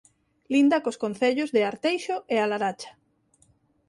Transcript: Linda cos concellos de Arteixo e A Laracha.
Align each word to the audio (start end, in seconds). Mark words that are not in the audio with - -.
Linda 0.53 0.77
cos 0.83 0.99
concellos 1.03 1.49
de 1.55 1.61
Arteixo 1.69 2.15
e 2.33 2.35
A 2.39 2.45
Laracha. 2.51 2.91